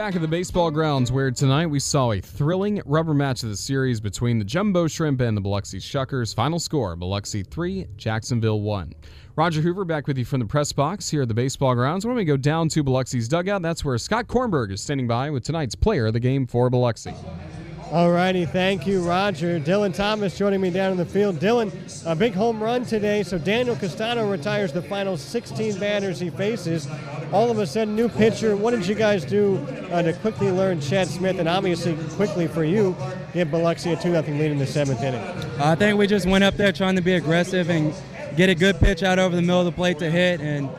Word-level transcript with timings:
Back 0.00 0.16
at 0.16 0.22
the 0.22 0.28
baseball 0.28 0.70
grounds, 0.70 1.12
where 1.12 1.30
tonight 1.30 1.66
we 1.66 1.78
saw 1.78 2.12
a 2.12 2.22
thrilling 2.22 2.80
rubber 2.86 3.12
match 3.12 3.42
of 3.42 3.50
the 3.50 3.56
series 3.56 4.00
between 4.00 4.38
the 4.38 4.46
Jumbo 4.46 4.86
Shrimp 4.88 5.20
and 5.20 5.36
the 5.36 5.42
Biloxi 5.42 5.78
Shuckers. 5.78 6.34
Final 6.34 6.58
score 6.58 6.96
Biloxi 6.96 7.42
3, 7.42 7.86
Jacksonville 7.98 8.62
1. 8.62 8.94
Roger 9.36 9.60
Hoover 9.60 9.84
back 9.84 10.06
with 10.06 10.16
you 10.16 10.24
from 10.24 10.40
the 10.40 10.46
press 10.46 10.72
box 10.72 11.10
here 11.10 11.20
at 11.20 11.28
the 11.28 11.34
baseball 11.34 11.74
grounds. 11.74 12.06
When 12.06 12.16
we 12.16 12.24
go 12.24 12.38
down 12.38 12.70
to 12.70 12.82
Biloxi's 12.82 13.28
dugout, 13.28 13.60
that's 13.60 13.84
where 13.84 13.98
Scott 13.98 14.26
Kornberg 14.26 14.72
is 14.72 14.80
standing 14.80 15.06
by 15.06 15.28
with 15.28 15.44
tonight's 15.44 15.74
player 15.74 16.06
of 16.06 16.14
the 16.14 16.20
game 16.20 16.46
for 16.46 16.70
Biloxi. 16.70 17.12
All 17.92 18.12
righty, 18.12 18.46
thank 18.46 18.86
you, 18.86 19.02
Roger. 19.02 19.58
Dillon 19.58 19.90
Thomas 19.90 20.38
joining 20.38 20.60
me 20.60 20.70
down 20.70 20.92
in 20.92 20.96
the 20.96 21.04
field. 21.04 21.40
Dillon, 21.40 21.72
a 22.06 22.14
big 22.14 22.32
home 22.34 22.62
run 22.62 22.84
today, 22.84 23.24
so 23.24 23.36
Daniel 23.36 23.74
Castano 23.74 24.30
retires 24.30 24.72
the 24.72 24.80
final 24.80 25.16
16 25.16 25.76
batters 25.80 26.20
he 26.20 26.30
faces. 26.30 26.86
All 27.32 27.50
of 27.50 27.58
a 27.58 27.66
sudden, 27.66 27.96
new 27.96 28.08
pitcher. 28.08 28.54
What 28.54 28.76
did 28.76 28.86
you 28.86 28.94
guys 28.94 29.24
do 29.24 29.56
uh, 29.90 30.02
to 30.02 30.12
quickly 30.12 30.52
learn 30.52 30.80
Chad 30.80 31.08
Smith, 31.08 31.40
and 31.40 31.48
obviously 31.48 31.96
quickly 32.10 32.46
for 32.46 32.62
you, 32.62 32.94
give 33.32 33.50
Biloxi 33.50 33.92
a 33.92 33.96
2 33.96 34.02
0 34.02 34.22
lead 34.22 34.52
in 34.52 34.58
the 34.58 34.68
seventh 34.68 35.02
inning? 35.02 35.22
I 35.58 35.74
think 35.74 35.98
we 35.98 36.06
just 36.06 36.26
went 36.26 36.44
up 36.44 36.56
there 36.56 36.70
trying 36.70 36.94
to 36.94 37.02
be 37.02 37.14
aggressive 37.14 37.70
and 37.70 37.92
get 38.36 38.48
a 38.48 38.54
good 38.54 38.78
pitch 38.78 39.02
out 39.02 39.18
over 39.18 39.34
the 39.34 39.42
middle 39.42 39.58
of 39.58 39.66
the 39.66 39.72
plate 39.72 39.98
to 39.98 40.08
hit, 40.08 40.40
and 40.40 40.70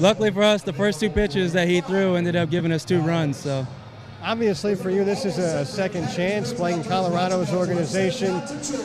luckily 0.00 0.30
for 0.30 0.44
us, 0.44 0.62
the 0.62 0.72
first 0.72 0.98
two 0.98 1.10
pitches 1.10 1.52
that 1.52 1.68
he 1.68 1.82
threw 1.82 2.16
ended 2.16 2.36
up 2.36 2.48
giving 2.48 2.72
us 2.72 2.86
two 2.86 3.02
runs. 3.02 3.36
So 3.36 3.66
obviously 4.22 4.74
for 4.74 4.90
you 4.90 5.04
this 5.04 5.24
is 5.24 5.38
a 5.38 5.64
second 5.64 6.08
chance 6.08 6.52
playing 6.52 6.82
colorado's 6.84 7.52
organization. 7.52 8.34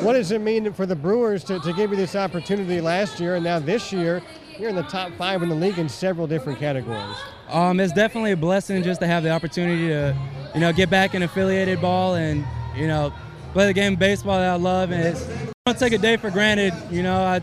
What 0.03 0.13
does 0.13 0.31
it 0.31 0.41
mean 0.41 0.71
for 0.73 0.85
the 0.85 0.95
brewers 0.95 1.43
to, 1.45 1.59
to 1.59 1.73
give 1.73 1.91
you 1.91 1.95
this 1.95 2.15
opportunity 2.15 2.81
last 2.81 3.19
year 3.19 3.35
and 3.35 3.43
now 3.43 3.59
this 3.59 3.91
year? 3.91 4.21
You're 4.57 4.69
in 4.69 4.75
the 4.75 4.83
top 4.83 5.11
five 5.17 5.41
in 5.41 5.49
the 5.49 5.55
league 5.55 5.79
in 5.79 5.89
several 5.89 6.27
different 6.27 6.59
categories. 6.59 7.17
Um, 7.49 7.79
it's 7.79 7.93
definitely 7.93 8.31
a 8.31 8.37
blessing 8.37 8.83
just 8.83 9.01
to 9.01 9.07
have 9.07 9.23
the 9.23 9.31
opportunity 9.31 9.87
to 9.87 10.15
you 10.53 10.59
know 10.59 10.71
get 10.71 10.89
back 10.89 11.15
in 11.15 11.23
affiliated 11.23 11.81
ball 11.81 12.15
and 12.15 12.45
you 12.75 12.87
know 12.87 13.11
play 13.53 13.65
the 13.65 13.73
game 13.73 13.93
of 13.93 13.99
baseball 13.99 14.37
that 14.37 14.49
i 14.49 14.55
love. 14.55 14.91
And 14.91 15.03
it's 15.03 15.27
I 15.27 15.71
don't 15.71 15.79
take 15.79 15.93
a 15.93 15.97
day 15.97 16.17
for 16.17 16.29
granted 16.29 16.73
you 16.91 17.03
know. 17.03 17.23
I 17.23 17.41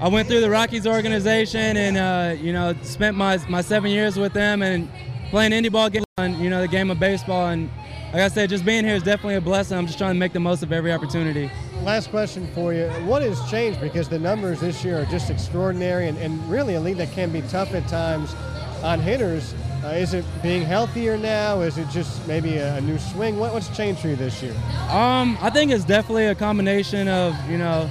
I 0.00 0.08
went 0.08 0.28
through 0.28 0.40
the 0.40 0.48
Rockies 0.48 0.86
organization 0.86 1.76
and 1.76 1.96
uh, 1.96 2.42
you 2.42 2.52
know 2.52 2.74
spent 2.82 3.16
my, 3.16 3.38
my 3.48 3.60
seven 3.60 3.90
years 3.90 4.18
with 4.18 4.32
them 4.32 4.62
and 4.62 4.88
playing 5.30 5.52
indie 5.52 5.72
ball 5.72 5.88
game 5.88 6.04
you 6.28 6.50
know, 6.50 6.60
the 6.60 6.68
game 6.68 6.90
of 6.90 6.98
baseball. 6.98 7.48
And 7.48 7.70
like 8.12 8.22
I 8.22 8.28
said, 8.28 8.50
just 8.50 8.64
being 8.64 8.84
here 8.84 8.94
is 8.94 9.02
definitely 9.02 9.36
a 9.36 9.40
blessing. 9.40 9.78
I'm 9.78 9.86
just 9.86 9.98
trying 9.98 10.14
to 10.14 10.18
make 10.18 10.32
the 10.32 10.40
most 10.40 10.62
of 10.62 10.72
every 10.72 10.92
opportunity. 10.92 11.50
Last 11.82 12.10
question 12.10 12.46
for 12.54 12.74
you. 12.74 12.88
What 13.06 13.22
has 13.22 13.40
changed? 13.50 13.80
Because 13.80 14.08
the 14.08 14.18
numbers 14.18 14.60
this 14.60 14.84
year 14.84 15.00
are 15.00 15.06
just 15.06 15.30
extraordinary 15.30 16.08
and, 16.08 16.18
and 16.18 16.50
really 16.50 16.74
a 16.74 16.80
league 16.80 16.98
that 16.98 17.10
can 17.12 17.30
be 17.30 17.40
tough 17.42 17.72
at 17.72 17.88
times 17.88 18.34
on 18.82 19.00
hitters. 19.00 19.54
Uh, 19.82 19.88
is 19.88 20.12
it 20.12 20.26
being 20.42 20.62
healthier 20.62 21.16
now? 21.16 21.62
Is 21.62 21.78
it 21.78 21.88
just 21.88 22.26
maybe 22.28 22.56
a, 22.56 22.76
a 22.76 22.80
new 22.82 22.98
swing? 22.98 23.38
What, 23.38 23.54
what's 23.54 23.74
changed 23.74 24.02
for 24.02 24.08
you 24.08 24.16
this 24.16 24.42
year? 24.42 24.52
Um, 24.90 25.38
I 25.40 25.48
think 25.48 25.70
it's 25.70 25.84
definitely 25.84 26.26
a 26.26 26.34
combination 26.34 27.08
of, 27.08 27.34
you 27.48 27.56
know, 27.56 27.90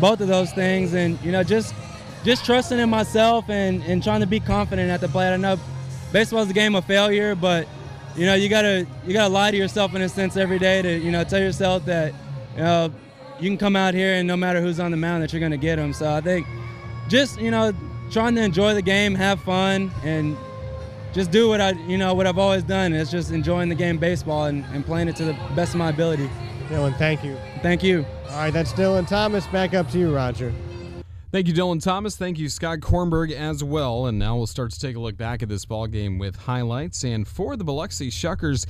both 0.00 0.20
of 0.20 0.28
those 0.28 0.52
things 0.52 0.94
and, 0.94 1.20
you 1.22 1.32
know, 1.32 1.42
just 1.42 1.74
just 2.24 2.44
trusting 2.44 2.78
in 2.78 2.90
myself 2.90 3.48
and, 3.48 3.82
and 3.84 4.02
trying 4.02 4.20
to 4.20 4.26
be 4.26 4.40
confident 4.40 4.90
at 4.90 5.00
the 5.00 5.08
plate. 5.08 5.32
I 5.32 5.36
know 5.36 5.58
baseball 6.12 6.40
is 6.40 6.50
a 6.50 6.54
game 6.54 6.74
of 6.74 6.84
failure, 6.84 7.34
but 7.34 7.66
you 8.16 8.26
know 8.26 8.34
you 8.34 8.48
gotta 8.48 8.86
you 9.06 9.12
gotta 9.12 9.32
lie 9.32 9.50
to 9.50 9.56
yourself 9.56 9.94
in 9.94 10.02
a 10.02 10.08
sense 10.08 10.36
every 10.36 10.58
day 10.58 10.82
to 10.82 10.98
you 10.98 11.10
know 11.10 11.24
tell 11.24 11.40
yourself 11.40 11.84
that 11.84 12.14
you 12.56 12.62
know 12.62 12.92
you 13.38 13.50
can 13.50 13.58
come 13.58 13.76
out 13.76 13.94
here 13.94 14.14
and 14.14 14.26
no 14.26 14.36
matter 14.36 14.60
who's 14.60 14.80
on 14.80 14.90
the 14.90 14.96
mound 14.96 15.22
that 15.22 15.32
you're 15.32 15.40
gonna 15.40 15.56
get 15.56 15.76
them. 15.76 15.92
So 15.92 16.10
I 16.10 16.20
think 16.20 16.46
just 17.08 17.40
you 17.40 17.50
know 17.50 17.72
trying 18.10 18.34
to 18.36 18.42
enjoy 18.42 18.74
the 18.74 18.82
game, 18.82 19.14
have 19.14 19.40
fun, 19.40 19.90
and 20.04 20.36
just 21.12 21.30
do 21.30 21.48
what 21.48 21.60
I 21.60 21.72
you 21.72 21.98
know 21.98 22.14
what 22.14 22.26
I've 22.26 22.38
always 22.38 22.62
done. 22.62 22.92
It's 22.92 23.10
just 23.10 23.30
enjoying 23.30 23.68
the 23.68 23.74
game 23.74 23.98
baseball 23.98 24.46
and, 24.46 24.64
and 24.72 24.84
playing 24.84 25.08
it 25.08 25.16
to 25.16 25.24
the 25.24 25.34
best 25.54 25.74
of 25.74 25.78
my 25.78 25.90
ability. 25.90 26.30
Dillon, 26.68 26.94
thank 26.94 27.22
you. 27.22 27.36
Thank 27.62 27.82
you. 27.82 28.04
All 28.30 28.38
right, 28.38 28.52
that's 28.52 28.72
Dillon 28.72 29.06
Thomas. 29.06 29.46
Back 29.48 29.72
up 29.74 29.88
to 29.90 29.98
you, 29.98 30.14
Roger. 30.14 30.52
Thank 31.36 31.48
you, 31.48 31.52
Dillon 31.52 31.80
Thomas. 31.80 32.16
Thank 32.16 32.38
you, 32.38 32.48
Scott 32.48 32.78
Kornberg, 32.78 33.30
as 33.30 33.62
well. 33.62 34.06
And 34.06 34.18
now 34.18 34.38
we'll 34.38 34.46
start 34.46 34.70
to 34.70 34.80
take 34.80 34.96
a 34.96 34.98
look 34.98 35.18
back 35.18 35.42
at 35.42 35.50
this 35.50 35.66
ball 35.66 35.86
game 35.86 36.18
with 36.18 36.34
highlights. 36.34 37.04
And 37.04 37.28
for 37.28 37.58
the 37.58 37.62
Biloxi 37.62 38.10
Shuckers, 38.10 38.64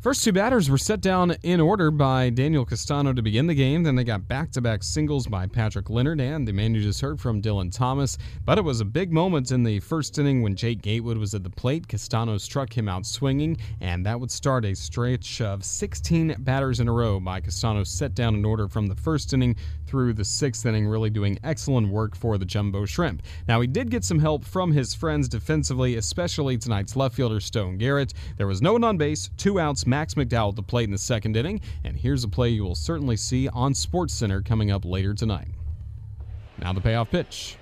First 0.00 0.24
two 0.24 0.32
batters 0.32 0.70
were 0.70 0.78
set 0.78 1.02
down 1.02 1.32
in 1.42 1.60
order 1.60 1.90
by 1.90 2.30
Daniel 2.30 2.64
Castano 2.64 3.12
to 3.12 3.20
begin 3.20 3.46
the 3.46 3.54
game. 3.54 3.82
Then 3.82 3.96
they 3.96 4.04
got 4.04 4.26
back 4.26 4.50
to 4.52 4.62
back 4.62 4.82
singles 4.82 5.26
by 5.26 5.46
Patrick 5.46 5.90
Leonard 5.90 6.22
and 6.22 6.48
the 6.48 6.54
man 6.54 6.74
you 6.74 6.80
just 6.80 7.02
heard 7.02 7.20
from, 7.20 7.42
Dillon 7.42 7.68
Thomas. 7.68 8.16
But 8.46 8.56
it 8.56 8.64
was 8.64 8.80
a 8.80 8.86
big 8.86 9.12
moment 9.12 9.52
in 9.52 9.62
the 9.62 9.78
first 9.80 10.18
inning 10.18 10.40
when 10.40 10.56
Jake 10.56 10.80
Gatewood 10.80 11.18
was 11.18 11.34
at 11.34 11.44
the 11.44 11.50
plate. 11.50 11.86
Castano 11.86 12.38
struck 12.38 12.74
him 12.74 12.88
out 12.88 13.04
swinging, 13.04 13.58
and 13.82 14.06
that 14.06 14.18
would 14.18 14.30
start 14.30 14.64
a 14.64 14.74
stretch 14.74 15.42
of 15.42 15.62
16 15.62 16.36
batters 16.38 16.80
in 16.80 16.88
a 16.88 16.92
row 16.92 17.20
by 17.20 17.42
Castano 17.42 17.84
set 17.84 18.14
down 18.14 18.34
in 18.34 18.46
order 18.46 18.68
from 18.68 18.86
the 18.86 18.96
first 18.96 19.34
inning 19.34 19.54
through 19.90 20.12
the 20.12 20.24
sixth 20.24 20.64
inning, 20.64 20.86
really 20.86 21.10
doing 21.10 21.36
excellent 21.42 21.88
work 21.88 22.14
for 22.14 22.38
the 22.38 22.44
Jumbo 22.44 22.84
Shrimp. 22.86 23.22
Now, 23.48 23.60
he 23.60 23.66
did 23.66 23.90
get 23.90 24.04
some 24.04 24.20
help 24.20 24.44
from 24.44 24.70
his 24.70 24.94
friends 24.94 25.28
defensively, 25.28 25.96
especially 25.96 26.56
tonight's 26.56 26.94
left 26.94 27.16
fielder, 27.16 27.40
Stone 27.40 27.78
Garrett. 27.78 28.14
There 28.36 28.46
was 28.46 28.62
no 28.62 28.74
one 28.74 28.84
on 28.84 28.96
base, 28.98 29.30
two 29.36 29.58
outs. 29.58 29.88
Max 29.88 30.14
McDowell 30.14 30.54
to 30.54 30.62
play 30.62 30.84
in 30.84 30.92
the 30.92 30.98
second 30.98 31.36
inning, 31.36 31.60
and 31.82 31.96
here's 31.96 32.22
a 32.22 32.28
play 32.28 32.50
you 32.50 32.62
will 32.62 32.76
certainly 32.76 33.16
see 33.16 33.48
on 33.48 33.74
Sports 33.74 34.14
Center 34.14 34.40
coming 34.42 34.70
up 34.70 34.84
later 34.84 35.12
tonight. 35.12 35.48
Now 36.56 36.72
the 36.72 36.80
payoff 36.80 37.10
pitch. 37.10 37.56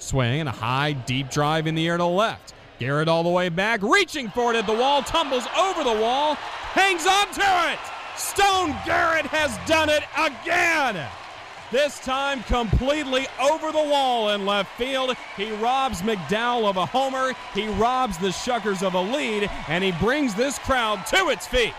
Swing 0.00 0.40
and 0.40 0.48
a 0.48 0.52
high, 0.52 0.92
deep 0.92 1.30
drive 1.30 1.68
in 1.68 1.76
the 1.76 1.86
air 1.86 1.98
to 1.98 2.02
the 2.02 2.08
left. 2.08 2.54
Garrett 2.80 3.06
all 3.06 3.22
the 3.22 3.30
way 3.30 3.48
back, 3.48 3.80
reaching 3.82 4.28
for 4.28 4.52
it 4.52 4.56
at 4.56 4.66
the 4.66 4.74
wall, 4.74 5.02
tumbles 5.02 5.46
over 5.56 5.84
the 5.84 6.00
wall, 6.00 6.34
hangs 6.34 7.06
on 7.06 7.32
to 7.34 7.72
it. 7.72 7.99
Stone 8.20 8.76
Garrett 8.84 9.26
has 9.26 9.56
done 9.66 9.88
it 9.88 10.02
again. 10.14 11.08
This 11.72 11.98
time 12.00 12.42
completely 12.42 13.26
over 13.40 13.72
the 13.72 13.78
wall 13.78 14.30
in 14.30 14.44
left 14.44 14.76
field. 14.76 15.16
He 15.36 15.50
robs 15.52 16.02
McDowell 16.02 16.68
of 16.68 16.76
a 16.76 16.84
homer. 16.84 17.32
He 17.54 17.66
robs 17.68 18.18
the 18.18 18.28
Shuckers 18.28 18.86
of 18.86 18.92
a 18.94 19.00
lead, 19.00 19.50
and 19.68 19.82
he 19.82 19.92
brings 19.92 20.34
this 20.34 20.58
crowd 20.58 21.06
to 21.06 21.30
its 21.30 21.46
feet. 21.46 21.72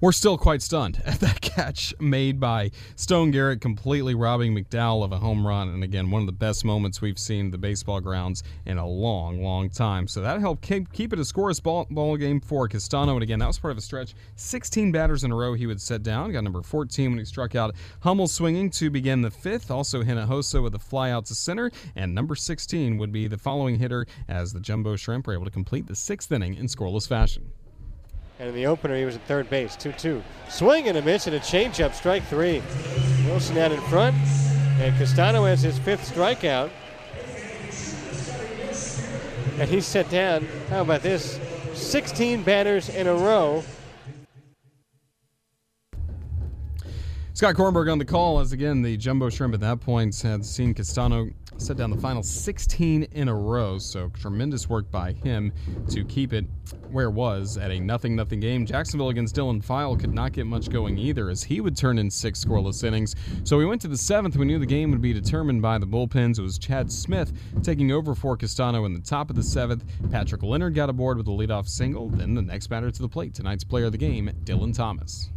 We're 0.00 0.12
still 0.12 0.38
quite 0.38 0.62
stunned 0.62 1.02
at 1.06 1.18
that 1.20 1.40
catch 1.40 1.92
made 1.98 2.38
by 2.38 2.70
Stone 2.94 3.32
Garrett, 3.32 3.60
completely 3.60 4.14
robbing 4.14 4.54
McDowell 4.54 5.02
of 5.04 5.10
a 5.10 5.18
home 5.18 5.44
run. 5.44 5.70
And 5.70 5.82
again, 5.82 6.12
one 6.12 6.22
of 6.22 6.26
the 6.26 6.32
best 6.32 6.64
moments 6.64 7.00
we've 7.00 7.18
seen 7.18 7.50
the 7.50 7.58
baseball 7.58 8.00
grounds 8.00 8.44
in 8.64 8.78
a 8.78 8.86
long, 8.86 9.42
long 9.42 9.68
time. 9.68 10.06
So 10.06 10.20
that 10.20 10.38
helped 10.38 10.62
keep, 10.62 10.92
keep 10.92 11.12
it 11.12 11.18
a 11.18 11.22
scoreless 11.22 11.60
ball, 11.60 11.88
ball 11.90 12.16
game 12.16 12.40
for 12.40 12.68
Castano. 12.68 13.14
And 13.14 13.24
again, 13.24 13.40
that 13.40 13.48
was 13.48 13.58
part 13.58 13.72
of 13.72 13.78
a 13.78 13.80
stretch. 13.80 14.14
16 14.36 14.92
batters 14.92 15.24
in 15.24 15.32
a 15.32 15.34
row 15.34 15.54
he 15.54 15.66
would 15.66 15.80
set 15.80 16.04
down. 16.04 16.30
Got 16.30 16.44
number 16.44 16.62
14 16.62 17.10
when 17.10 17.18
he 17.18 17.24
struck 17.24 17.56
out 17.56 17.74
Hummel 17.98 18.28
swinging 18.28 18.70
to 18.70 18.90
begin 18.90 19.22
the 19.22 19.32
fifth. 19.32 19.68
Also 19.68 20.04
Hinojosa 20.04 20.62
with 20.62 20.76
a 20.76 20.78
fly 20.78 21.10
out 21.10 21.26
to 21.26 21.34
center. 21.34 21.72
And 21.96 22.14
number 22.14 22.36
16 22.36 22.98
would 22.98 23.10
be 23.10 23.26
the 23.26 23.36
following 23.36 23.80
hitter 23.80 24.06
as 24.28 24.52
the 24.52 24.60
Jumbo 24.60 24.94
Shrimp 24.94 25.26
were 25.26 25.34
able 25.34 25.46
to 25.46 25.50
complete 25.50 25.88
the 25.88 25.96
sixth 25.96 26.30
inning 26.30 26.54
in 26.54 26.66
scoreless 26.66 27.08
fashion. 27.08 27.50
And 28.38 28.48
in 28.48 28.54
the 28.54 28.66
opener, 28.66 28.96
he 28.96 29.04
was 29.04 29.16
at 29.16 29.22
third 29.22 29.50
base, 29.50 29.74
2 29.74 29.92
2. 29.92 30.22
Swing 30.48 30.88
and 30.88 30.96
a 30.96 31.02
miss 31.02 31.26
and 31.26 31.34
a 31.34 31.40
changeup, 31.40 31.92
strike 31.92 32.24
three. 32.24 32.62
Wilson 33.26 33.58
out 33.58 33.72
in 33.72 33.80
front, 33.82 34.16
and 34.78 34.96
Castano 34.96 35.44
has 35.44 35.62
his 35.62 35.78
fifth 35.78 36.12
strikeout. 36.12 36.70
And 39.60 39.68
he's 39.68 39.86
set 39.86 40.08
down, 40.08 40.46
how 40.70 40.82
about 40.82 41.02
this? 41.02 41.40
16 41.74 42.44
batters 42.44 42.88
in 42.88 43.08
a 43.08 43.14
row. 43.14 43.64
Scott 47.38 47.54
Kornberg 47.54 47.88
on 47.92 47.98
the 47.98 48.04
call 48.04 48.40
as 48.40 48.50
again 48.50 48.82
the 48.82 48.96
Jumbo 48.96 49.30
Shrimp 49.30 49.54
at 49.54 49.60
that 49.60 49.78
point 49.78 50.20
had 50.22 50.44
seen 50.44 50.74
Castano 50.74 51.30
set 51.56 51.76
down 51.76 51.88
the 51.88 51.96
final 51.96 52.20
16 52.20 53.04
in 53.12 53.28
a 53.28 53.32
row. 53.32 53.78
So 53.78 54.08
tremendous 54.08 54.68
work 54.68 54.90
by 54.90 55.12
him 55.12 55.52
to 55.88 56.04
keep 56.04 56.32
it 56.32 56.46
where 56.90 57.04
it 57.04 57.12
was 57.12 57.56
at 57.56 57.70
a 57.70 57.78
nothing 57.78 58.16
nothing 58.16 58.40
game. 58.40 58.66
Jacksonville 58.66 59.10
against 59.10 59.36
Dylan 59.36 59.62
File 59.62 59.94
could 59.94 60.12
not 60.12 60.32
get 60.32 60.46
much 60.46 60.68
going 60.68 60.98
either 60.98 61.30
as 61.30 61.44
he 61.44 61.60
would 61.60 61.76
turn 61.76 61.96
in 61.98 62.10
six 62.10 62.44
scoreless 62.44 62.82
innings. 62.82 63.14
So 63.44 63.56
we 63.56 63.66
went 63.66 63.80
to 63.82 63.88
the 63.88 63.96
seventh. 63.96 64.36
We 64.36 64.44
knew 64.44 64.58
the 64.58 64.66
game 64.66 64.90
would 64.90 65.00
be 65.00 65.12
determined 65.12 65.62
by 65.62 65.78
the 65.78 65.86
bullpens. 65.86 66.40
It 66.40 66.42
was 66.42 66.58
Chad 66.58 66.90
Smith 66.90 67.32
taking 67.62 67.92
over 67.92 68.16
for 68.16 68.36
Castano 68.36 68.84
in 68.84 68.94
the 68.94 69.00
top 69.00 69.30
of 69.30 69.36
the 69.36 69.44
seventh. 69.44 69.84
Patrick 70.10 70.42
Leonard 70.42 70.74
got 70.74 70.90
aboard 70.90 71.16
with 71.16 71.28
a 71.28 71.30
leadoff 71.30 71.68
single. 71.68 72.08
Then 72.08 72.34
the 72.34 72.42
next 72.42 72.66
batter 72.66 72.90
to 72.90 73.00
the 73.00 73.08
plate. 73.08 73.32
Tonight's 73.32 73.62
player 73.62 73.84
of 73.84 73.92
the 73.92 73.98
game, 73.98 74.28
Dillon 74.42 74.72
Thomas. 74.72 75.30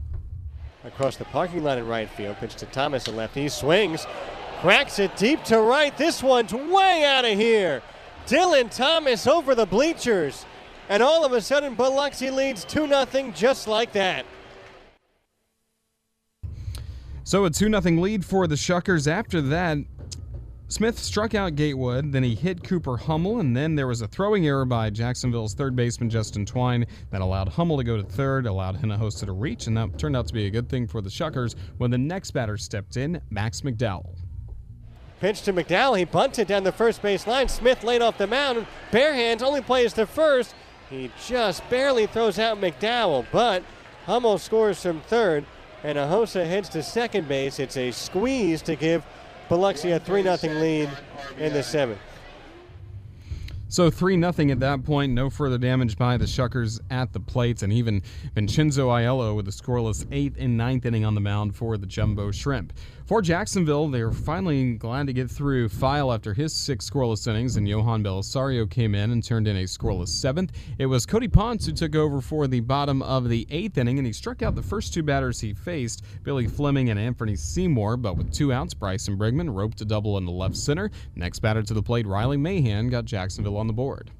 Across 0.83 1.17
the 1.17 1.25
parking 1.25 1.63
lot 1.63 1.77
in 1.77 1.87
right 1.87 2.09
field, 2.09 2.37
pitch 2.37 2.55
to 2.55 2.65
Thomas 2.65 3.07
at 3.07 3.13
left. 3.13 3.35
He 3.35 3.49
swings, 3.49 4.07
Cracks 4.61 4.99
it 4.99 5.17
deep 5.17 5.43
to 5.45 5.59
right. 5.59 5.97
This 5.97 6.21
one's 6.21 6.53
way 6.53 7.03
out 7.03 7.25
of 7.25 7.35
here. 7.35 7.81
Dillon 8.27 8.69
Thomas 8.69 9.25
over 9.25 9.55
the 9.55 9.65
bleachers. 9.65 10.45
And 10.87 11.01
all 11.01 11.25
of 11.25 11.33
a 11.33 11.41
sudden, 11.41 11.73
Biloxi 11.73 12.29
leads 12.29 12.63
2 12.65 12.87
0 12.87 13.31
just 13.33 13.67
like 13.67 13.91
that. 13.93 14.23
So 17.23 17.45
a 17.45 17.49
2 17.49 17.71
0 17.71 17.81
lead 17.99 18.23
for 18.23 18.45
the 18.45 18.53
Shuckers. 18.53 19.07
After 19.07 19.41
that, 19.41 19.79
Smith 20.71 20.97
struck 20.97 21.35
out 21.35 21.57
Gatewood, 21.57 22.13
then 22.13 22.23
he 22.23 22.33
hit 22.33 22.63
Cooper 22.63 22.95
Hummel, 22.95 23.41
and 23.41 23.53
then 23.53 23.75
there 23.75 23.87
was 23.87 24.01
a 24.01 24.07
throwing 24.07 24.47
error 24.47 24.63
by 24.63 24.89
Jacksonville's 24.89 25.53
third 25.53 25.75
baseman 25.75 26.09
Justin 26.09 26.45
Twine 26.45 26.85
that 27.09 27.19
allowed 27.19 27.49
Hummel 27.49 27.75
to 27.75 27.83
go 27.83 27.97
to 27.97 28.03
third, 28.03 28.45
allowed 28.45 28.77
Hinojosa 28.81 29.25
to 29.25 29.33
reach, 29.33 29.67
and 29.67 29.75
that 29.75 29.99
turned 29.99 30.15
out 30.15 30.27
to 30.27 30.33
be 30.33 30.45
a 30.45 30.49
good 30.49 30.69
thing 30.69 30.87
for 30.87 31.01
the 31.01 31.09
Shuckers 31.09 31.55
when 31.77 31.91
the 31.91 31.97
next 31.97 32.31
batter 32.31 32.55
stepped 32.55 32.95
in, 32.95 33.19
Max 33.29 33.61
McDowell. 33.61 34.15
Pitch 35.19 35.41
to 35.41 35.51
McDowell. 35.51 35.97
He 35.97 36.05
bunted 36.05 36.47
down 36.47 36.63
the 36.63 36.71
first 36.71 37.01
base 37.01 37.27
line. 37.27 37.49
Smith 37.49 37.83
laid 37.83 38.01
off 38.01 38.17
the 38.17 38.25
mound. 38.25 38.65
Bare 38.91 39.13
hands 39.13 39.43
only 39.43 39.61
plays 39.61 39.91
to 39.93 40.05
first. 40.05 40.55
He 40.89 41.11
just 41.27 41.69
barely 41.69 42.07
throws 42.07 42.39
out 42.39 42.61
McDowell, 42.61 43.25
but 43.33 43.61
Hummel 44.05 44.37
scores 44.37 44.81
from 44.81 45.01
third, 45.01 45.43
and 45.83 45.97
Hinojosa 45.97 46.47
heads 46.47 46.69
to 46.69 46.81
second 46.81 47.27
base. 47.27 47.59
It's 47.59 47.75
a 47.75 47.91
squeeze 47.91 48.61
to 48.61 48.77
give 48.77 49.05
Biloxi 49.51 49.91
a 49.91 49.99
3 49.99 50.23
0 50.23 50.61
lead 50.61 50.89
in 51.37 51.51
the 51.51 51.61
seventh. 51.61 51.99
So 53.71 53.89
3 53.89 54.19
0 54.19 54.51
at 54.51 54.59
that 54.59 54.83
point. 54.83 55.13
No 55.13 55.29
further 55.29 55.57
damage 55.57 55.97
by 55.97 56.17
the 56.17 56.25
Shuckers 56.25 56.81
at 56.89 57.13
the 57.13 57.21
plates, 57.21 57.63
and 57.63 57.71
even 57.71 58.01
Vincenzo 58.35 58.89
Aiello 58.89 59.33
with 59.33 59.47
a 59.47 59.51
scoreless 59.51 60.05
eighth 60.11 60.35
and 60.37 60.57
ninth 60.57 60.85
inning 60.85 61.05
on 61.05 61.15
the 61.15 61.21
mound 61.21 61.55
for 61.55 61.77
the 61.77 61.85
Jumbo 61.85 62.31
Shrimp. 62.31 62.73
For 63.05 63.21
Jacksonville, 63.21 63.89
they 63.89 64.03
were 64.03 64.11
finally 64.11 64.75
glad 64.75 65.07
to 65.07 65.13
get 65.13 65.29
through 65.29 65.69
File 65.69 66.13
after 66.13 66.33
his 66.33 66.53
six 66.53 66.89
scoreless 66.89 67.27
innings, 67.27 67.57
and 67.57 67.67
Johan 67.67 68.03
Belisario 68.03 68.69
came 68.69 68.95
in 68.95 69.11
and 69.11 69.23
turned 69.23 69.47
in 69.47 69.57
a 69.57 69.63
scoreless 69.63 70.09
seventh. 70.09 70.51
It 70.77 70.85
was 70.85 71.05
Cody 71.05 71.27
Ponce 71.27 71.65
who 71.65 71.71
took 71.71 71.95
over 71.95 72.21
for 72.21 72.47
the 72.47 72.61
bottom 72.61 73.01
of 73.01 73.27
the 73.27 73.47
eighth 73.49 73.77
inning, 73.77 73.97
and 73.97 74.07
he 74.07 74.13
struck 74.13 74.41
out 74.41 74.55
the 74.55 74.61
first 74.61 74.93
two 74.93 75.03
batters 75.03 75.41
he 75.41 75.53
faced, 75.53 76.05
Billy 76.23 76.47
Fleming 76.47 76.89
and 76.89 76.99
Anthony 76.99 77.35
Seymour, 77.35 77.97
but 77.97 78.15
with 78.17 78.33
two 78.33 78.53
outs, 78.53 78.73
Bryson 78.73 79.17
Brigman 79.17 79.53
roped 79.53 79.81
a 79.81 79.85
double 79.85 80.17
in 80.17 80.25
the 80.25 80.31
left 80.31 80.55
center. 80.55 80.89
Next 81.15 81.39
batter 81.39 81.63
to 81.63 81.73
the 81.73 81.83
plate, 81.83 82.07
Riley 82.07 82.37
Mahan, 82.37 82.89
got 82.89 83.05
Jacksonville 83.05 83.60
on 83.61 83.67
the 83.67 83.73
board. 83.73 84.11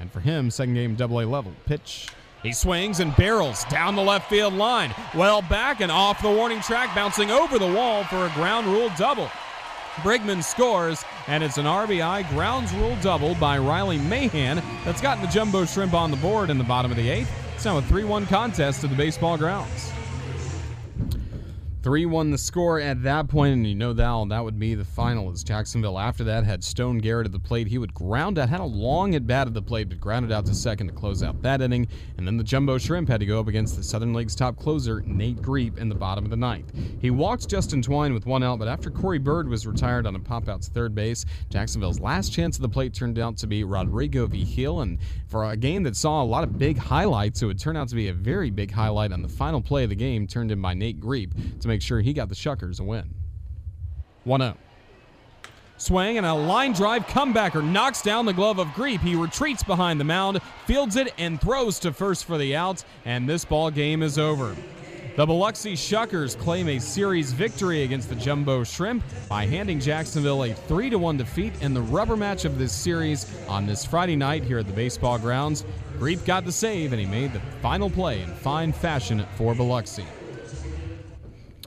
And 0.00 0.10
for 0.10 0.18
him, 0.18 0.50
second 0.50 0.74
game 0.74 0.96
double 0.96 1.20
A 1.20 1.24
level. 1.24 1.52
Pitch 1.66 2.08
he 2.42 2.52
swings 2.52 3.00
and 3.00 3.14
barrels 3.16 3.64
down 3.64 3.96
the 3.96 4.02
left 4.02 4.30
field 4.30 4.54
line. 4.54 4.94
Well 5.14 5.42
back 5.42 5.80
and 5.80 5.90
off 5.90 6.22
the 6.22 6.30
warning 6.30 6.60
track, 6.60 6.94
bouncing 6.94 7.30
over 7.30 7.58
the 7.58 7.70
wall 7.70 8.04
for 8.04 8.26
a 8.26 8.30
ground 8.30 8.66
rule 8.68 8.90
double. 8.96 9.28
Brigman 9.96 10.44
scores, 10.44 11.04
and 11.26 11.42
it's 11.42 11.58
an 11.58 11.66
RBI 11.66 12.28
grounds 12.30 12.72
rule 12.74 12.96
double 13.02 13.34
by 13.34 13.58
Riley 13.58 13.98
Mahan 13.98 14.62
that's 14.84 15.00
gotten 15.00 15.24
the 15.24 15.30
Jumbo 15.30 15.64
Shrimp 15.64 15.94
on 15.94 16.12
the 16.12 16.16
board 16.18 16.50
in 16.50 16.58
the 16.58 16.64
bottom 16.64 16.92
of 16.92 16.96
the 16.96 17.08
eighth. 17.08 17.30
It's 17.56 17.64
now 17.64 17.78
a 17.78 17.82
3 17.82 18.04
1 18.04 18.26
contest 18.26 18.82
to 18.82 18.86
the 18.86 18.94
baseball 18.94 19.36
grounds. 19.36 19.92
3 21.88 22.04
1 22.04 22.30
the 22.30 22.36
score 22.36 22.78
at 22.78 23.02
that 23.02 23.28
point, 23.28 23.54
and 23.54 23.66
you 23.66 23.74
know 23.74 23.94
that 23.94 24.28
that 24.28 24.44
would 24.44 24.58
be 24.58 24.74
the 24.74 24.84
final 24.84 25.30
as 25.30 25.42
Jacksonville 25.42 25.98
after 25.98 26.22
that 26.22 26.44
had 26.44 26.62
Stone 26.62 26.98
Garrett 26.98 27.24
at 27.24 27.32
the 27.32 27.38
plate. 27.38 27.66
He 27.66 27.78
would 27.78 27.94
ground 27.94 28.38
out, 28.38 28.50
had 28.50 28.60
a 28.60 28.64
long 28.64 29.14
at 29.14 29.26
bat 29.26 29.46
at 29.46 29.54
the 29.54 29.62
plate, 29.62 29.88
but 29.88 29.98
grounded 29.98 30.30
out 30.30 30.44
to 30.44 30.54
second 30.54 30.88
to 30.88 30.92
close 30.92 31.22
out 31.22 31.40
that 31.40 31.62
inning. 31.62 31.88
And 32.18 32.26
then 32.26 32.36
the 32.36 32.44
Jumbo 32.44 32.76
Shrimp 32.76 33.08
had 33.08 33.20
to 33.20 33.26
go 33.26 33.40
up 33.40 33.48
against 33.48 33.74
the 33.74 33.82
Southern 33.82 34.12
League's 34.12 34.34
top 34.34 34.58
closer, 34.58 35.00
Nate 35.06 35.40
Griep, 35.40 35.78
in 35.78 35.88
the 35.88 35.94
bottom 35.94 36.24
of 36.24 36.30
the 36.30 36.36
ninth. 36.36 36.70
He 37.00 37.10
walked 37.10 37.48
Justin 37.48 37.80
Twine 37.80 38.12
with 38.12 38.26
one 38.26 38.42
out, 38.42 38.58
but 38.58 38.68
after 38.68 38.90
Corey 38.90 39.18
Bird 39.18 39.48
was 39.48 39.66
retired 39.66 40.06
on 40.06 40.14
a 40.14 40.20
pop 40.20 40.46
out 40.46 40.60
to 40.60 40.70
third 40.70 40.94
base, 40.94 41.24
Jacksonville's 41.48 42.00
last 42.00 42.34
chance 42.34 42.58
at 42.58 42.60
the 42.60 42.68
plate 42.68 42.92
turned 42.92 43.18
out 43.18 43.38
to 43.38 43.46
be 43.46 43.64
Rodrigo 43.64 44.26
Vigil. 44.26 44.82
And 44.82 44.98
for 45.26 45.50
a 45.50 45.56
game 45.56 45.84
that 45.84 45.96
saw 45.96 46.22
a 46.22 46.24
lot 46.24 46.44
of 46.44 46.58
big 46.58 46.76
highlights, 46.76 47.40
it 47.40 47.46
would 47.46 47.58
turn 47.58 47.78
out 47.78 47.88
to 47.88 47.94
be 47.94 48.08
a 48.08 48.12
very 48.12 48.50
big 48.50 48.70
highlight 48.70 49.10
on 49.10 49.22
the 49.22 49.28
final 49.28 49.62
play 49.62 49.84
of 49.84 49.88
the 49.88 49.96
game, 49.96 50.26
turned 50.26 50.52
in 50.52 50.60
by 50.60 50.74
Nate 50.74 51.00
Griep 51.00 51.60
to 51.60 51.66
make 51.66 51.77
make 51.78 51.82
sure 51.84 52.00
he 52.00 52.12
got 52.12 52.28
the 52.28 52.34
Shuckers 52.34 52.80
a 52.80 52.82
win. 52.82 53.14
1 54.24 54.40
0. 54.40 54.56
Swing 55.76 56.16
and 56.16 56.26
a 56.26 56.34
line 56.34 56.72
drive 56.72 57.06
comebacker 57.06 57.62
knocks 57.64 58.02
down 58.02 58.26
the 58.26 58.32
glove 58.32 58.58
of 58.58 58.66
Griep. 58.68 58.98
He 58.98 59.14
retreats 59.14 59.62
behind 59.62 60.00
the 60.00 60.04
mound, 60.04 60.42
fields 60.66 60.96
it, 60.96 61.14
and 61.18 61.40
throws 61.40 61.78
to 61.78 61.92
first 61.92 62.24
for 62.24 62.36
the 62.36 62.56
out, 62.56 62.82
and 63.04 63.28
this 63.28 63.44
ball 63.44 63.70
game 63.70 64.02
is 64.02 64.18
over. 64.18 64.56
The 65.14 65.24
Biloxi 65.24 65.74
Shuckers 65.74 66.36
claim 66.36 66.68
a 66.68 66.80
series 66.80 67.30
victory 67.30 67.84
against 67.84 68.08
the 68.08 68.16
Jumbo 68.16 68.64
Shrimp 68.64 69.04
by 69.28 69.46
handing 69.46 69.78
Jacksonville 69.78 70.42
a 70.42 70.54
3 70.54 70.96
1 70.96 71.16
defeat 71.16 71.52
in 71.62 71.74
the 71.74 71.82
rubber 71.82 72.16
match 72.16 72.44
of 72.44 72.58
this 72.58 72.72
series 72.72 73.32
on 73.46 73.66
this 73.66 73.84
Friday 73.84 74.16
night 74.16 74.42
here 74.42 74.58
at 74.58 74.66
the 74.66 74.72
baseball 74.72 75.16
grounds. 75.16 75.64
Griep 75.96 76.24
got 76.24 76.44
the 76.44 76.50
save, 76.50 76.92
and 76.92 77.00
he 77.00 77.06
made 77.06 77.32
the 77.32 77.40
final 77.62 77.88
play 77.88 78.20
in 78.22 78.34
fine 78.34 78.72
fashion 78.72 79.24
for 79.36 79.54
Biloxi. 79.54 80.04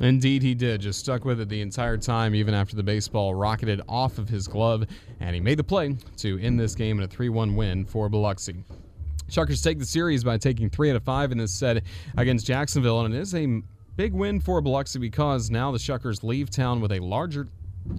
Indeed, 0.01 0.41
he 0.41 0.55
did. 0.55 0.81
Just 0.81 0.99
stuck 0.99 1.25
with 1.25 1.39
it 1.39 1.47
the 1.47 1.61
entire 1.61 1.95
time, 1.95 2.33
even 2.33 2.55
after 2.55 2.75
the 2.75 2.81
baseball 2.81 3.35
rocketed 3.35 3.81
off 3.87 4.17
of 4.17 4.27
his 4.27 4.47
glove, 4.47 4.85
and 5.19 5.35
he 5.35 5.39
made 5.39 5.59
the 5.59 5.63
play 5.63 5.95
to 6.17 6.39
end 6.39 6.59
this 6.59 6.73
game 6.73 6.97
in 6.97 7.03
a 7.03 7.07
3 7.07 7.29
1 7.29 7.55
win 7.55 7.85
for 7.85 8.09
Biloxi. 8.09 8.63
Shuckers 9.29 9.63
take 9.63 9.79
the 9.79 9.85
series 9.85 10.23
by 10.23 10.37
taking 10.37 10.69
three 10.69 10.89
out 10.89 10.97
of 10.97 11.03
five 11.03 11.31
in 11.31 11.37
this 11.37 11.53
set 11.53 11.83
against 12.17 12.45
Jacksonville, 12.45 13.05
and 13.05 13.13
it 13.13 13.17
is 13.17 13.33
a 13.35 13.61
big 13.95 14.13
win 14.13 14.41
for 14.41 14.59
Biloxi 14.59 14.99
because 14.99 15.49
now 15.51 15.71
the 15.71 15.77
Shuckers 15.77 16.23
leave 16.23 16.49
town 16.49 16.81
with 16.81 16.91
a 16.91 16.99
larger 16.99 17.47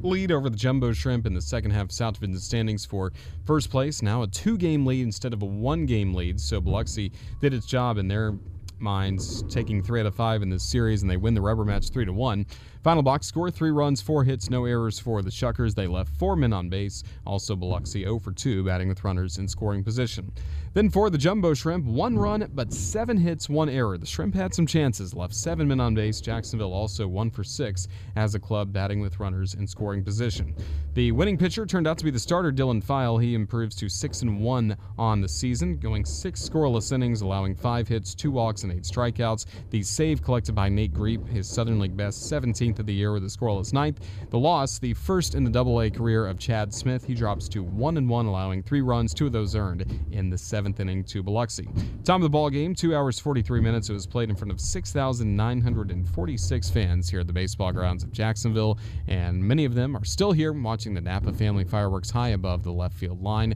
lead 0.03 0.31
over 0.31 0.51
the 0.51 0.57
Jumbo 0.57 0.93
Shrimp 0.93 1.25
in 1.25 1.35
the 1.35 1.41
second 1.41 1.71
half 1.71 1.91
South 1.91 2.15
Division 2.15 2.39
standings 2.39 2.85
for 2.85 3.13
first 3.45 3.71
place. 3.71 4.03
Now 4.03 4.23
a 4.23 4.27
two 4.27 4.59
game 4.59 4.85
lead 4.85 5.03
instead 5.03 5.33
of 5.33 5.43
a 5.43 5.47
one 5.47 5.87
game 5.87 6.15
lead. 6.15 6.41
So 6.41 6.61
Biloxi 6.61 7.13
did 7.41 7.55
its 7.55 7.67
job 7.67 7.97
in 7.97 8.09
their 8.09 8.35
minds, 8.83 9.45
taking 9.49 9.83
three 9.83 10.01
out 10.01 10.07
of 10.07 10.15
five 10.15 10.43
in 10.43 10.51
this 10.51 10.65
series, 10.65 11.03
and 11.03 11.11
they 11.11 11.17
win 11.17 11.35
the 11.35 11.41
rubber 11.41 11.65
match 11.65 11.91
three 11.91 12.05
to 12.05 12.13
one. 12.13 12.47
Final 12.83 13.03
box 13.05 13.29
score: 13.29 13.49
three 13.49 13.71
runs, 13.71 14.01
four 14.01 14.25
hits, 14.25 14.51
no 14.51 14.65
errors 14.65 14.99
for 14.99 15.23
the 15.23 15.31
Shuckers. 15.31 15.75
They 15.75 15.87
left 15.87 16.13
four 16.17 16.35
men 16.35 16.53
on 16.53 16.69
base. 16.69 17.05
Also, 17.25 17.55
Biloxi 17.55 18.03
0 18.03 18.19
for 18.19 18.33
2, 18.33 18.65
batting 18.65 18.89
with 18.89 19.05
runners 19.05 19.39
in 19.39 19.47
scoring 19.47 19.85
position. 19.85 20.33
Then 20.75 20.89
for 20.89 21.11
the 21.11 21.19
Jumbo 21.19 21.53
Shrimp, 21.53 21.85
one 21.85 22.19
run, 22.19 22.51
but 22.55 22.73
seven 22.73 23.19
hits, 23.19 23.49
one 23.49 23.69
error. 23.69 23.99
The 23.99 24.07
Shrimp 24.07 24.35
had 24.35 24.55
some 24.55 24.67
chances, 24.67 25.13
left 25.13 25.35
seven 25.35 25.69
men 25.69 25.81
on 25.81 25.95
base. 25.95 26.19
Jacksonville 26.21 26.73
also 26.73 27.07
one 27.07 27.31
for 27.31 27.45
six 27.45 27.89
as 28.17 28.35
a 28.35 28.41
club, 28.41 28.73
batting 28.73 28.99
with 28.99 29.21
runners 29.21 29.53
in 29.53 29.67
scoring 29.67 30.03
position. 30.03 30.55
The 30.95 31.13
winning 31.13 31.37
pitcher 31.37 31.67
turned 31.67 31.87
out 31.87 31.99
to 31.99 32.05
be 32.05 32.11
the 32.11 32.19
starter, 32.19 32.51
Dylan 32.51 32.83
File. 32.83 33.19
He 33.19 33.35
improves 33.35 33.77
to 33.77 33.89
six 33.91 34.23
and 34.23 34.41
one 34.41 34.77
on 34.99 35.21
the 35.21 35.29
season, 35.29 35.77
going 35.77 36.07
six 36.07 36.41
scoreless 36.41 36.91
innings, 36.91 37.21
allowing 37.21 37.55
five 37.55 37.87
hits, 37.87 38.15
two 38.15 38.31
walks, 38.31 38.63
and 38.63 38.73
eight 38.73 38.85
strikeouts. 38.85 39.45
The 39.71 39.83
save 39.83 40.23
collected 40.23 40.55
by 40.55 40.71
Nate 40.71 40.95
Griep, 40.95 41.29
his 41.29 41.47
Southern 41.47 41.81
League 41.81 41.97
best, 41.97 42.29
17th 42.73 42.79
of 42.79 42.87
the 42.87 42.95
year 42.95 43.13
with 43.13 43.25
a 43.25 43.27
scoreless 43.27 43.73
ninth. 43.73 44.07
The 44.31 44.39
loss, 44.39 44.79
the 44.79 44.95
first 44.95 45.35
in 45.35 45.43
the 45.45 45.51
Double 45.51 45.83
A 45.83 45.91
career 45.91 46.27
of 46.27 46.39
Chad 46.39 46.73
Smith. 46.73 47.05
He 47.05 47.15
drops 47.15 47.49
to 47.51 47.63
one 47.63 47.97
and 47.97 48.09
one, 48.09 48.27
allowing 48.27 48.63
three 48.63 48.81
runs, 48.81 49.15
two 49.15 49.27
of 49.27 49.33
those 49.33 49.57
earned 49.57 49.85
in 50.11 50.31
the 50.31 50.39
seventh 50.39 50.81
inning 50.81 51.05
to 51.05 51.23
Biloxi. 51.23 51.69
Time 52.05 52.17
of 52.17 52.23
the 52.23 52.31
ball 52.31 52.51
game, 52.51 52.75
two 52.75 52.97
hours 52.97 53.19
43 53.19 53.61
minutes. 53.61 53.89
It 53.89 53.93
was 53.93 54.07
played 54.07 54.31
in 54.31 54.37
front 54.37 54.51
of 54.51 54.61
6,946 54.61 56.71
fans 56.71 57.11
here 57.11 57.21
at 57.21 57.27
the 57.27 57.33
baseball 57.33 57.73
grounds 57.73 58.03
of 58.03 58.13
Jacksonville, 58.13 58.79
and 59.07 59.43
many 59.43 59.65
of 59.65 59.75
them 59.75 59.97
are 59.97 60.05
still 60.05 60.33
here 60.33 60.53
watching 60.53 60.95
the 60.95 61.01
Napa 61.01 61.33
family 61.33 61.65
fireworks 61.65 62.11
high 62.11 62.29
above 62.29 62.63
the 62.63 62.73
left 62.73 62.97
field 62.97 63.23
line. 63.23 63.55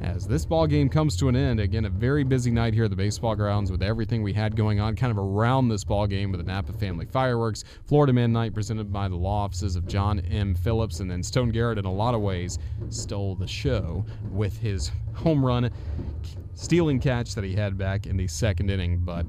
As 0.00 0.26
this 0.26 0.44
ball 0.44 0.66
game 0.66 0.88
comes 0.88 1.16
to 1.16 1.28
an 1.28 1.36
end, 1.36 1.60
again 1.60 1.84
a 1.84 1.90
very 1.90 2.24
busy 2.24 2.50
night 2.50 2.74
here 2.74 2.84
at 2.84 2.90
the 2.90 2.96
baseball 2.96 3.36
grounds 3.36 3.70
with 3.70 3.82
everything 3.82 4.22
we 4.22 4.32
had 4.32 4.56
going 4.56 4.80
on, 4.80 4.96
kind 4.96 5.10
of 5.10 5.18
around 5.18 5.68
this 5.68 5.84
ball 5.84 6.06
game 6.06 6.30
with 6.30 6.40
the 6.40 6.46
Napa 6.46 6.72
Family 6.72 7.06
Fireworks, 7.06 7.64
Florida 7.86 8.12
Man 8.12 8.32
Night 8.32 8.54
presented 8.54 8.92
by 8.92 9.08
the 9.08 9.16
law 9.16 9.44
offices 9.44 9.76
of 9.76 9.86
John 9.86 10.18
M. 10.20 10.54
Phillips, 10.54 11.00
and 11.00 11.10
then 11.10 11.22
Stone 11.22 11.50
Garrett 11.50 11.78
in 11.78 11.84
a 11.84 11.92
lot 11.92 12.14
of 12.14 12.20
ways 12.20 12.58
stole 12.88 13.36
the 13.36 13.46
show 13.46 14.04
with 14.30 14.58
his 14.58 14.90
home 15.14 15.44
run 15.44 15.70
stealing 16.54 17.00
catch 17.00 17.34
that 17.34 17.44
he 17.44 17.54
had 17.54 17.78
back 17.78 18.06
in 18.06 18.16
the 18.16 18.26
second 18.26 18.70
inning, 18.70 18.98
but 18.98 19.26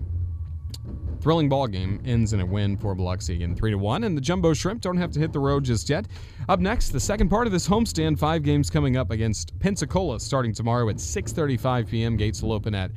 thrilling 1.22 1.50
ball 1.50 1.67
game 1.67 2.01
ends 2.05 2.34
in 2.34 2.39
a 2.39 2.46
win 2.46 2.77
for 2.77 2.94
Biloxi 2.94 3.34
again 3.36 3.55
3 3.55 3.72
to 3.72 3.77
1 3.77 4.03
and 4.03 4.15
the 4.15 4.22
Jumbo 4.22 4.53
Shrimp 4.53 4.82
don't 4.82 4.98
have 4.98 5.12
to 5.12 5.20
hit 5.20 5.34
the 5.34 5.39
road 5.39 5.63
just 5.63 5.89
yet. 5.89 6.05
Up 6.50 6.60
next, 6.60 6.89
the 6.89 7.00
second 7.00 7.29
part 7.29 7.48
of 7.48 7.53
this 7.53 7.67
homestand, 7.67 8.20
5 8.20 8.44
games 8.44 8.70
coming 8.70 8.96
up 8.96 9.10
against 9.10 9.58
Pensacola 9.60 10.20
starting 10.20 10.53
tomorrow 10.53 10.88
at 10.89 10.98
6:35 10.98 11.89
p.m. 11.89 12.15
Gates 12.15 12.41
will 12.41 12.51
open 12.51 12.75
at 12.75 12.91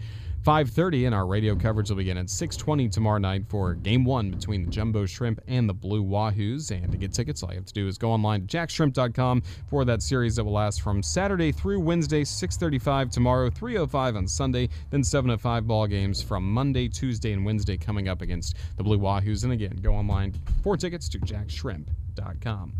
5:30, 0.44 1.06
and 1.06 1.14
our 1.14 1.26
radio 1.26 1.54
coverage 1.54 1.90
will 1.90 1.96
begin 1.96 2.16
at 2.16 2.30
6:20 2.30 2.88
tomorrow 2.88 3.18
night 3.18 3.44
for 3.48 3.74
Game 3.74 4.04
One 4.04 4.30
between 4.30 4.64
the 4.64 4.70
Jumbo 4.70 5.04
Shrimp 5.04 5.40
and 5.46 5.68
the 5.68 5.74
Blue 5.74 6.02
Wahoos. 6.02 6.70
And 6.70 6.90
to 6.92 6.96
get 6.98 7.12
tickets, 7.12 7.42
all 7.42 7.50
you 7.50 7.56
have 7.56 7.66
to 7.66 7.74
do 7.74 7.86
is 7.86 7.98
go 7.98 8.12
online 8.12 8.46
to 8.46 8.56
jaxshrimp.com 8.56 9.42
for 9.68 9.84
that 9.84 10.02
series 10.02 10.36
that 10.36 10.44
will 10.44 10.52
last 10.52 10.80
from 10.80 11.02
Saturday 11.02 11.52
through 11.52 11.80
Wednesday, 11.80 12.24
6:35 12.24 13.10
tomorrow, 13.10 13.50
3:05 13.50 14.16
on 14.16 14.26
Sunday, 14.26 14.68
then 14.90 15.02
7:05 15.02 15.66
ball 15.66 15.86
games 15.86 16.22
from 16.22 16.50
Monday, 16.50 16.88
Tuesday, 16.88 17.32
and 17.32 17.44
Wednesday 17.44 17.76
coming 17.76 18.08
up 18.08 18.22
against 18.22 18.56
the 18.76 18.84
Blue 18.84 18.98
Wahoos. 18.98 19.44
And 19.44 19.52
again, 19.52 19.76
go 19.82 19.94
online 19.94 20.32
for 20.62 20.76
tickets 20.76 21.08
to 21.10 21.18
jaxshrimp.com. 21.18 22.72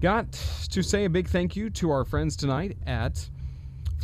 Got 0.00 0.32
to 0.70 0.82
say 0.82 1.04
a 1.04 1.08
big 1.08 1.28
thank 1.28 1.56
you 1.56 1.70
to 1.70 1.90
our 1.90 2.04
friends 2.04 2.36
tonight 2.36 2.76
at 2.86 3.30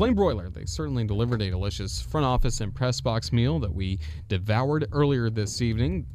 Flame 0.00 0.14
Broiler, 0.14 0.48
they 0.48 0.64
certainly 0.64 1.04
delivered 1.04 1.42
a 1.42 1.50
delicious 1.50 2.00
front 2.00 2.24
office 2.24 2.62
and 2.62 2.74
press 2.74 3.02
box 3.02 3.34
meal 3.34 3.58
that 3.58 3.74
we 3.74 3.98
devoured 4.28 4.88
earlier 4.92 5.28
this 5.28 5.60
evening. 5.60 6.06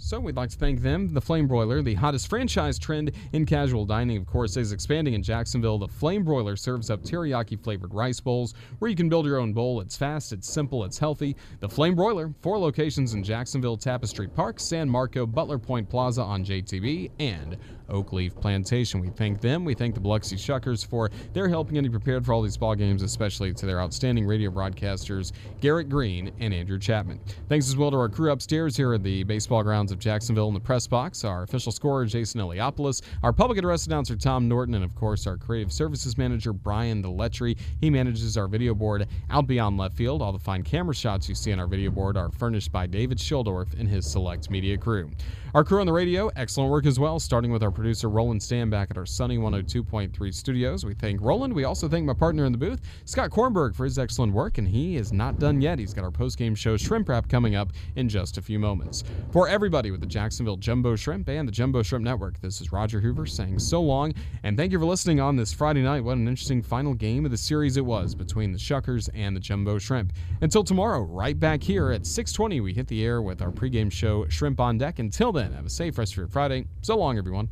So 0.00 0.20
we'd 0.20 0.36
like 0.36 0.50
to 0.50 0.56
thank 0.56 0.80
them. 0.80 1.12
The 1.12 1.20
Flame 1.20 1.48
Broiler, 1.48 1.82
the 1.82 1.94
hottest 1.94 2.28
franchise 2.28 2.78
trend 2.78 3.10
in 3.32 3.44
casual 3.44 3.84
dining, 3.84 4.16
of 4.16 4.26
course, 4.26 4.56
is 4.56 4.70
expanding 4.70 5.14
in 5.14 5.24
Jacksonville. 5.24 5.76
The 5.76 5.88
Flame 5.88 6.22
Broiler 6.22 6.54
serves 6.54 6.88
up 6.88 7.02
teriyaki 7.02 7.60
flavored 7.60 7.92
rice 7.92 8.20
bowls 8.20 8.54
where 8.78 8.88
you 8.88 8.96
can 8.96 9.08
build 9.08 9.26
your 9.26 9.38
own 9.38 9.52
bowl. 9.52 9.80
It's 9.80 9.96
fast, 9.96 10.32
it's 10.32 10.48
simple, 10.48 10.84
it's 10.84 10.98
healthy. 10.98 11.34
The 11.58 11.68
Flame 11.68 11.96
Broiler, 11.96 12.32
four 12.42 12.58
locations 12.58 13.14
in 13.14 13.24
Jacksonville, 13.24 13.76
Tapestry 13.76 14.28
Park, 14.28 14.60
San 14.60 14.88
Marco, 14.88 15.26
Butler 15.26 15.58
Point 15.58 15.90
Plaza 15.90 16.22
on 16.22 16.44
JTB, 16.44 17.10
and 17.18 17.58
Oakleaf 17.88 18.40
Plantation. 18.40 19.00
We 19.00 19.08
thank 19.08 19.40
them. 19.40 19.64
We 19.64 19.74
thank 19.74 19.94
the 19.94 20.00
Biloxi 20.00 20.36
Shuckers 20.36 20.86
for 20.86 21.10
their 21.32 21.48
help 21.48 21.72
getting 21.72 21.90
prepared 21.90 22.24
for 22.24 22.32
all 22.32 22.42
these 22.42 22.56
ball 22.56 22.74
games, 22.74 23.02
especially 23.02 23.52
to 23.54 23.66
their 23.66 23.80
outstanding 23.80 24.26
radio 24.26 24.50
broadcasters, 24.50 25.32
Garrett 25.60 25.88
Green 25.88 26.30
and 26.38 26.52
Andrew 26.54 26.78
Chapman. 26.78 27.20
Thanks 27.48 27.68
as 27.68 27.76
well 27.76 27.90
to 27.90 27.96
our 27.96 28.08
crew 28.08 28.30
upstairs 28.30 28.76
here 28.76 28.94
at 28.94 29.02
the 29.02 29.22
baseball 29.24 29.62
grounds 29.62 29.87
of 29.92 29.98
Jacksonville 29.98 30.48
in 30.48 30.54
the 30.54 30.60
press 30.60 30.86
box, 30.86 31.24
our 31.24 31.42
official 31.42 31.72
scorer, 31.72 32.04
Jason 32.06 32.40
Eliopoulos, 32.40 33.02
our 33.22 33.32
public 33.32 33.58
address 33.58 33.86
announcer, 33.86 34.16
Tom 34.16 34.48
Norton, 34.48 34.74
and 34.74 34.84
of 34.84 34.94
course, 34.94 35.26
our 35.26 35.36
creative 35.36 35.72
services 35.72 36.16
manager, 36.18 36.52
Brian 36.52 37.02
Deletry. 37.02 37.58
He 37.80 37.90
manages 37.90 38.36
our 38.36 38.48
video 38.48 38.74
board 38.74 39.06
out 39.30 39.46
beyond 39.46 39.76
left 39.78 39.96
field. 39.96 40.22
All 40.22 40.32
the 40.32 40.38
fine 40.38 40.62
camera 40.62 40.94
shots 40.94 41.28
you 41.28 41.34
see 41.34 41.52
on 41.52 41.60
our 41.60 41.66
video 41.66 41.90
board 41.90 42.16
are 42.16 42.30
furnished 42.30 42.72
by 42.72 42.86
David 42.86 43.18
Schildorf 43.18 43.78
and 43.78 43.88
his 43.88 44.10
select 44.10 44.50
media 44.50 44.76
crew. 44.76 45.10
Our 45.54 45.64
crew 45.64 45.80
on 45.80 45.86
the 45.86 45.92
radio, 45.94 46.28
excellent 46.36 46.70
work 46.70 46.84
as 46.84 47.00
well, 47.00 47.18
starting 47.18 47.50
with 47.50 47.62
our 47.62 47.70
producer 47.70 48.10
Roland 48.10 48.42
Stam 48.42 48.68
back 48.68 48.90
at 48.90 48.98
our 48.98 49.06
sunny 49.06 49.38
102.3 49.38 50.34
studios. 50.34 50.84
We 50.84 50.92
thank 50.92 51.22
Roland. 51.22 51.54
We 51.54 51.64
also 51.64 51.88
thank 51.88 52.04
my 52.04 52.12
partner 52.12 52.44
in 52.44 52.52
the 52.52 52.58
booth, 52.58 52.82
Scott 53.06 53.30
Kornberg, 53.30 53.74
for 53.74 53.84
his 53.84 53.98
excellent 53.98 54.34
work, 54.34 54.58
and 54.58 54.68
he 54.68 54.96
is 54.96 55.10
not 55.10 55.38
done 55.38 55.62
yet. 55.62 55.78
He's 55.78 55.94
got 55.94 56.04
our 56.04 56.10
post-game 56.10 56.54
show 56.54 56.76
Shrimp 56.76 57.08
Wrap 57.08 57.30
coming 57.30 57.54
up 57.54 57.72
in 57.96 58.10
just 58.10 58.36
a 58.36 58.42
few 58.42 58.58
moments. 58.58 59.04
For 59.30 59.48
everybody 59.48 59.90
with 59.90 60.02
the 60.02 60.06
Jacksonville 60.06 60.58
Jumbo 60.58 60.96
Shrimp 60.96 61.26
and 61.30 61.48
the 61.48 61.52
Jumbo 61.52 61.82
Shrimp 61.82 62.04
Network, 62.04 62.38
this 62.42 62.60
is 62.60 62.70
Roger 62.70 63.00
Hoover 63.00 63.24
saying 63.24 63.58
so 63.58 63.80
long, 63.80 64.12
and 64.42 64.54
thank 64.54 64.70
you 64.70 64.78
for 64.78 64.84
listening 64.84 65.18
on 65.18 65.34
this 65.34 65.54
Friday 65.54 65.82
night. 65.82 66.04
What 66.04 66.18
an 66.18 66.28
interesting 66.28 66.60
final 66.60 66.92
game 66.92 67.24
of 67.24 67.30
the 67.30 67.38
series 67.38 67.78
it 67.78 67.86
was 67.86 68.14
between 68.14 68.52
the 68.52 68.58
Shuckers 68.58 69.08
and 69.14 69.34
the 69.34 69.40
Jumbo 69.40 69.78
Shrimp. 69.78 70.12
Until 70.42 70.62
tomorrow, 70.62 71.00
right 71.00 71.40
back 71.40 71.62
here 71.62 71.90
at 71.90 72.02
6:20, 72.02 72.60
we 72.60 72.74
hit 72.74 72.86
the 72.86 73.02
air 73.02 73.22
with 73.22 73.40
our 73.40 73.50
pregame 73.50 73.90
show 73.90 74.26
Shrimp 74.28 74.60
on 74.60 74.76
Deck. 74.76 74.98
Until 74.98 75.32
then, 75.38 75.52
have 75.52 75.66
a 75.66 75.70
safe 75.70 75.96
rest 75.96 76.12
of 76.12 76.16
your 76.18 76.28
Friday. 76.28 76.66
So 76.82 76.96
long, 76.96 77.16
everyone. 77.16 77.48